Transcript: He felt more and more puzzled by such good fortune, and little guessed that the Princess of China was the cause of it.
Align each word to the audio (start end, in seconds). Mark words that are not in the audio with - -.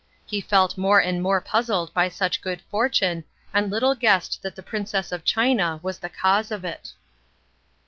He 0.25 0.41
felt 0.41 0.79
more 0.79 0.99
and 0.99 1.21
more 1.21 1.39
puzzled 1.41 1.93
by 1.93 2.09
such 2.09 2.41
good 2.41 2.63
fortune, 2.71 3.23
and 3.53 3.69
little 3.71 3.93
guessed 3.93 4.41
that 4.41 4.55
the 4.55 4.63
Princess 4.63 5.11
of 5.11 5.23
China 5.23 5.79
was 5.83 5.99
the 5.99 6.09
cause 6.09 6.49
of 6.49 6.65
it. 6.65 6.93